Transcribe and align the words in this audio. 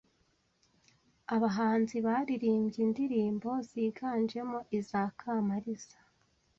abahanzi 1.35 1.97
baririmbye 2.05 2.79
indirimbo 2.87 3.49
ziganjemo 3.69 4.59
iza 4.79 5.01
Kamaliza 5.19 5.97